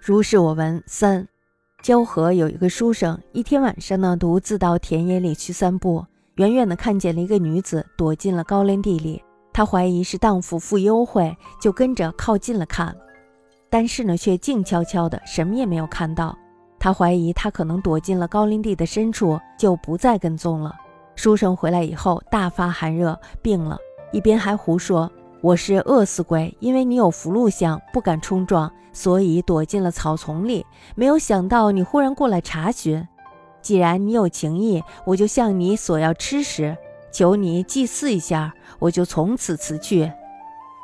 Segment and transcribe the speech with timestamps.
[0.00, 1.26] 如是我闻三，
[1.82, 6.04] 交河有一个书生，一天晚上呢，独自到田野里去散步，
[6.36, 9.22] 远远的看见了一个女子躲进了高粱地里，
[9.52, 12.96] 他怀疑是荡妇负幽会，就跟着靠近了看，
[13.68, 16.36] 但是呢，却静悄悄的，什么也没有看到。
[16.78, 20.74] 他怀疑她可能躲进了高粱地的深处，就不再跟踪了。
[21.16, 23.76] 书生回来以后大发寒热，病了，
[24.12, 25.10] 一边还胡说。
[25.40, 30.66] 我是饿死鬼，因为你有福禄相，不敢冲撞，所以躲进了草丛里。
[30.96, 33.06] 没有想到你忽然过来查询，
[33.62, 36.76] 既然你有情意，我就向你索要吃食，
[37.12, 40.10] 求你祭祀一下，我就从此辞去。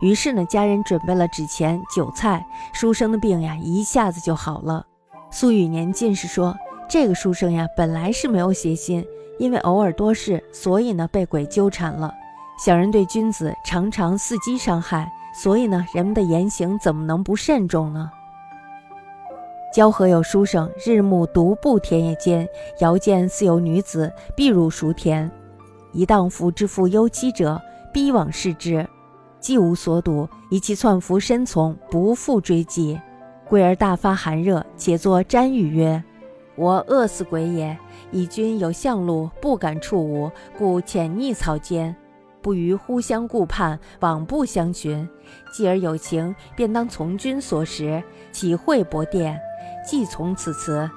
[0.00, 4.86] 于是呢，家人准备了纸钱、酒菜，书生的病呀一下子就好了。
[5.32, 6.54] 苏雨年进士说，
[6.88, 9.04] 这个书生呀本来是没有邪心，
[9.40, 12.14] 因为偶尔多事，所以呢被鬼纠缠了。
[12.56, 18.10] 小人对君子常常伺机伤害，所以呢，人们的言行怎么能不慎重呢？
[19.74, 25.28] 交河有书生，日暮独步田野间，遥见似有女子必入熟田，
[25.92, 27.60] 一荡妇之负幽妻者，
[27.92, 28.88] 逼往视之，
[29.40, 33.00] 既无所睹，以其窜伏身从，不复追击。
[33.48, 36.02] 贵儿大发寒热，且作瞻语曰
[36.54, 37.76] ：“我饿死鬼也！
[38.12, 41.94] 以君有相路，不敢触吾，故潜匿草间。”
[42.44, 45.08] 不于互相顾盼，往不相寻。
[45.50, 49.40] 继而有情，便当从君所食，岂会薄电？
[49.82, 50.88] 既从此辞，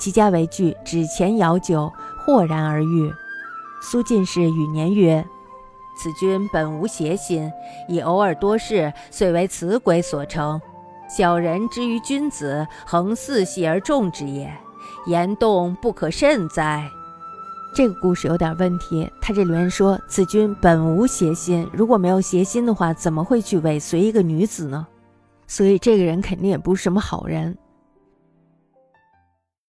[0.00, 3.12] 其家为惧，指前摇酒，豁然而愈。
[3.80, 5.24] 苏进士与年曰
[5.96, 7.50] ：“此君本无邪心，
[7.88, 10.60] 以偶尔多事，遂为此鬼所成。
[11.08, 14.52] 小人之于君子，恒似戏而众之也，
[15.06, 16.90] 言动不可慎哉。”
[17.72, 24.86] 这个故事有点问题，他这里面说子君本无邪心，如果没有邪心的话，怎么会去尾随一个女子呢？
[25.46, 27.56] 所以这个人肯定也不是什么好人。